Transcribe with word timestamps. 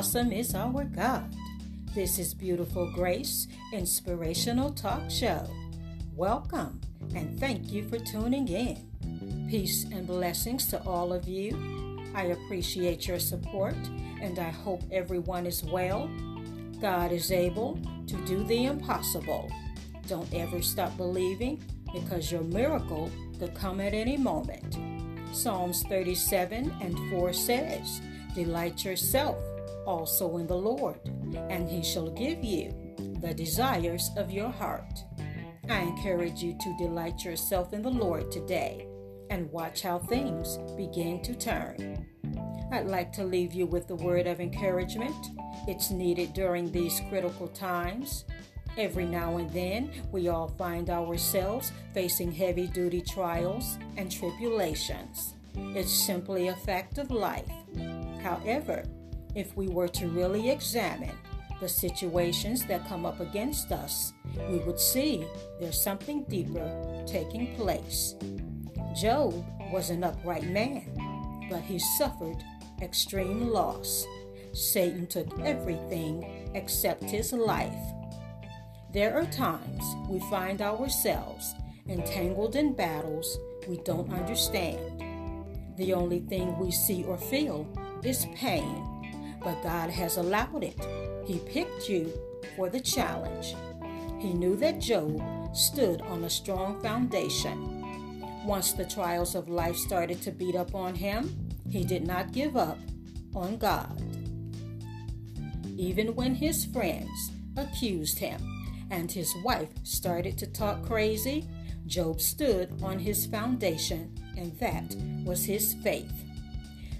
awesome 0.00 0.32
is 0.32 0.54
our 0.54 0.84
God. 0.84 1.30
This 1.94 2.18
is 2.18 2.32
Beautiful 2.32 2.90
Grace 2.90 3.46
Inspirational 3.70 4.70
Talk 4.70 5.10
Show. 5.10 5.46
Welcome 6.16 6.80
and 7.14 7.38
thank 7.38 7.70
you 7.70 7.86
for 7.86 7.98
tuning 7.98 8.48
in. 8.48 9.46
Peace 9.50 9.84
and 9.92 10.06
blessings 10.06 10.64
to 10.68 10.82
all 10.84 11.12
of 11.12 11.28
you. 11.28 12.00
I 12.14 12.28
appreciate 12.28 13.06
your 13.06 13.18
support 13.18 13.76
and 14.22 14.38
I 14.38 14.48
hope 14.48 14.80
everyone 14.90 15.44
is 15.44 15.62
well. 15.64 16.08
God 16.80 17.12
is 17.12 17.30
able 17.30 17.78
to 18.06 18.16
do 18.24 18.42
the 18.44 18.64
impossible. 18.64 19.52
Don't 20.06 20.32
ever 20.32 20.62
stop 20.62 20.96
believing 20.96 21.62
because 21.92 22.32
your 22.32 22.44
miracle 22.44 23.10
could 23.38 23.54
come 23.54 23.82
at 23.82 23.92
any 23.92 24.16
moment. 24.16 24.78
Psalms 25.36 25.82
37 25.90 26.74
and 26.80 26.98
4 27.10 27.34
says, 27.34 28.00
Delight 28.34 28.82
yourself 28.82 29.36
also 29.86 30.36
in 30.38 30.46
the 30.46 30.56
Lord, 30.56 31.00
and 31.48 31.68
he 31.68 31.82
shall 31.82 32.10
give 32.10 32.44
you 32.44 32.72
the 33.20 33.34
desires 33.34 34.10
of 34.16 34.30
your 34.30 34.50
heart. 34.50 35.04
I 35.68 35.80
encourage 35.80 36.42
you 36.42 36.56
to 36.60 36.76
delight 36.78 37.24
yourself 37.24 37.72
in 37.72 37.82
the 37.82 37.90
Lord 37.90 38.30
today 38.30 38.86
and 39.30 39.50
watch 39.52 39.82
how 39.82 39.98
things 39.98 40.58
begin 40.76 41.22
to 41.22 41.34
turn. 41.34 42.06
I'd 42.72 42.86
like 42.86 43.12
to 43.12 43.24
leave 43.24 43.52
you 43.52 43.66
with 43.66 43.86
the 43.86 43.96
word 43.96 44.26
of 44.26 44.40
encouragement. 44.40 45.26
It's 45.66 45.90
needed 45.90 46.32
during 46.32 46.70
these 46.70 47.00
critical 47.08 47.48
times. 47.48 48.24
Every 48.78 49.04
now 49.04 49.36
and 49.36 49.50
then, 49.50 49.90
we 50.12 50.28
all 50.28 50.48
find 50.48 50.90
ourselves 50.90 51.72
facing 51.92 52.32
heavy 52.32 52.66
duty 52.68 53.00
trials 53.00 53.78
and 53.96 54.10
tribulations. 54.10 55.34
It's 55.56 55.92
simply 55.92 56.48
a 56.48 56.54
fact 56.54 56.98
of 56.98 57.10
life. 57.10 57.50
However, 58.22 58.84
if 59.34 59.56
we 59.56 59.68
were 59.68 59.88
to 59.88 60.08
really 60.08 60.50
examine 60.50 61.16
the 61.60 61.68
situations 61.68 62.64
that 62.66 62.88
come 62.88 63.04
up 63.04 63.20
against 63.20 63.70
us, 63.70 64.12
we 64.48 64.58
would 64.58 64.80
see 64.80 65.26
there's 65.60 65.82
something 65.82 66.24
deeper 66.24 67.04
taking 67.06 67.54
place. 67.56 68.14
Job 69.00 69.44
was 69.72 69.90
an 69.90 70.02
upright 70.02 70.44
man, 70.44 71.46
but 71.50 71.60
he 71.60 71.78
suffered 71.98 72.42
extreme 72.80 73.48
loss. 73.48 74.06
Satan 74.52 75.06
took 75.06 75.38
everything 75.40 76.50
except 76.54 77.04
his 77.04 77.32
life. 77.32 77.92
There 78.92 79.16
are 79.16 79.26
times 79.26 79.84
we 80.08 80.18
find 80.30 80.60
ourselves 80.62 81.54
entangled 81.88 82.56
in 82.56 82.72
battles 82.72 83.38
we 83.68 83.78
don't 83.78 84.12
understand. 84.12 85.04
The 85.76 85.92
only 85.92 86.20
thing 86.20 86.58
we 86.58 86.70
see 86.70 87.04
or 87.04 87.16
feel 87.16 87.66
is 88.02 88.26
pain, 88.34 88.99
but 89.42 89.62
God 89.62 89.90
has 89.90 90.16
allowed 90.16 90.64
it. 90.64 90.78
He 91.26 91.38
picked 91.38 91.88
you 91.88 92.12
for 92.56 92.68
the 92.68 92.80
challenge. 92.80 93.54
He 94.18 94.34
knew 94.34 94.56
that 94.56 94.80
Job 94.80 95.20
stood 95.56 96.02
on 96.02 96.24
a 96.24 96.30
strong 96.30 96.80
foundation. 96.80 97.80
Once 98.44 98.72
the 98.72 98.84
trials 98.84 99.34
of 99.34 99.48
life 99.48 99.76
started 99.76 100.20
to 100.22 100.30
beat 100.30 100.56
up 100.56 100.74
on 100.74 100.94
him, 100.94 101.34
he 101.68 101.84
did 101.84 102.06
not 102.06 102.32
give 102.32 102.56
up 102.56 102.78
on 103.34 103.56
God. 103.56 104.02
Even 105.76 106.14
when 106.14 106.34
his 106.34 106.66
friends 106.66 107.30
accused 107.56 108.18
him 108.18 108.40
and 108.90 109.10
his 109.10 109.34
wife 109.44 109.70
started 109.84 110.36
to 110.38 110.46
talk 110.46 110.84
crazy, 110.84 111.48
Job 111.86 112.20
stood 112.20 112.70
on 112.82 112.98
his 112.98 113.26
foundation, 113.26 114.12
and 114.36 114.56
that 114.58 114.94
was 115.24 115.44
his 115.44 115.74
faith. 115.82 116.12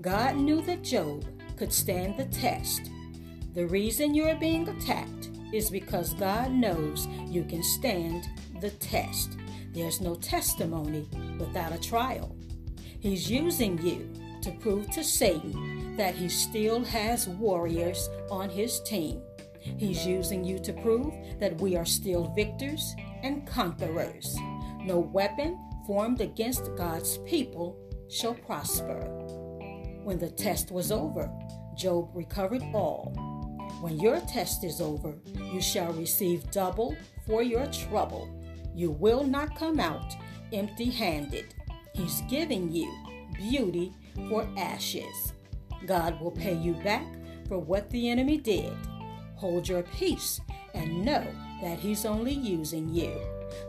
God 0.00 0.36
knew 0.36 0.62
that 0.62 0.82
Job 0.82 1.24
could 1.62 1.72
stand 1.72 2.16
the 2.16 2.24
test. 2.24 2.90
The 3.54 3.68
reason 3.68 4.16
you 4.16 4.26
are 4.26 4.34
being 4.34 4.68
attacked 4.68 5.30
is 5.52 5.70
because 5.70 6.12
God 6.14 6.50
knows 6.50 7.06
you 7.28 7.44
can 7.44 7.62
stand 7.62 8.28
the 8.60 8.70
test. 8.70 9.38
There's 9.72 10.00
no 10.00 10.16
testimony 10.16 11.06
without 11.38 11.72
a 11.72 11.80
trial. 11.80 12.34
He's 12.98 13.30
using 13.30 13.80
you 13.80 14.12
to 14.42 14.50
prove 14.58 14.90
to 14.90 15.04
Satan 15.04 15.96
that 15.96 16.16
he 16.16 16.28
still 16.28 16.82
has 16.82 17.28
warriors 17.28 18.10
on 18.28 18.50
his 18.50 18.80
team. 18.80 19.22
He's 19.60 20.04
using 20.04 20.44
you 20.44 20.58
to 20.58 20.72
prove 20.72 21.14
that 21.38 21.60
we 21.60 21.76
are 21.76 21.86
still 21.86 22.32
victors 22.34 22.92
and 23.22 23.46
conquerors. 23.46 24.36
No 24.80 24.98
weapon 24.98 25.60
formed 25.86 26.22
against 26.22 26.74
God's 26.74 27.18
people 27.18 27.78
shall 28.10 28.34
prosper. 28.34 28.98
When 30.02 30.18
the 30.18 30.28
test 30.28 30.72
was 30.72 30.90
over, 30.90 31.30
Job 31.76 32.10
recovered 32.14 32.62
all. 32.74 33.12
When 33.80 33.98
your 33.98 34.20
test 34.20 34.64
is 34.64 34.80
over, 34.80 35.14
you 35.52 35.60
shall 35.60 35.92
receive 35.92 36.50
double 36.50 36.96
for 37.26 37.42
your 37.42 37.66
trouble. 37.66 38.28
You 38.74 38.90
will 38.90 39.24
not 39.24 39.56
come 39.56 39.80
out 39.80 40.14
empty 40.52 40.90
handed. 40.90 41.54
He's 41.94 42.22
giving 42.22 42.70
you 42.70 42.92
beauty 43.34 43.92
for 44.28 44.46
ashes. 44.56 45.32
God 45.86 46.20
will 46.20 46.30
pay 46.30 46.54
you 46.54 46.74
back 46.74 47.06
for 47.48 47.58
what 47.58 47.90
the 47.90 48.08
enemy 48.08 48.36
did. 48.36 48.72
Hold 49.36 49.68
your 49.68 49.82
peace 49.82 50.40
and 50.74 51.04
know 51.04 51.26
that 51.62 51.78
He's 51.78 52.04
only 52.04 52.32
using 52.32 52.88
you. 52.94 53.12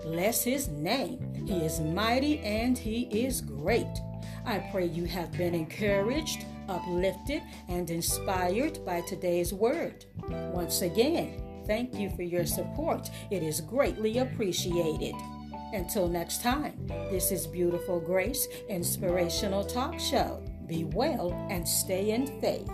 Bless 0.03 0.43
His 0.43 0.67
name. 0.67 1.33
He 1.47 1.57
is 1.65 1.79
mighty 1.79 2.39
and 2.39 2.77
He 2.77 3.03
is 3.25 3.41
great. 3.41 3.87
I 4.45 4.59
pray 4.71 4.85
you 4.85 5.05
have 5.05 5.31
been 5.31 5.55
encouraged, 5.55 6.45
uplifted, 6.69 7.41
and 7.67 7.89
inspired 7.89 8.83
by 8.85 9.01
today's 9.01 9.53
word. 9.53 10.05
Once 10.53 10.81
again, 10.81 11.41
thank 11.65 11.95
you 11.95 12.09
for 12.11 12.23
your 12.23 12.45
support. 12.45 13.09
It 13.31 13.43
is 13.43 13.61
greatly 13.61 14.19
appreciated. 14.19 15.15
Until 15.73 16.07
next 16.07 16.43
time, 16.43 16.75
this 17.09 17.31
is 17.31 17.47
Beautiful 17.47 17.99
Grace 17.99 18.47
Inspirational 18.69 19.63
Talk 19.63 19.99
Show. 19.99 20.43
Be 20.67 20.83
well 20.83 21.33
and 21.49 21.67
stay 21.67 22.11
in 22.11 22.27
faith. 22.39 22.69